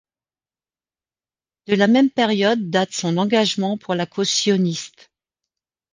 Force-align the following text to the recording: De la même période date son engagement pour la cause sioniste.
De 1.67 1.75
la 1.75 1.85
même 1.85 2.09
période 2.09 2.71
date 2.71 2.91
son 2.91 3.17
engagement 3.17 3.77
pour 3.77 3.93
la 3.93 4.07
cause 4.07 4.29
sioniste. 4.29 5.11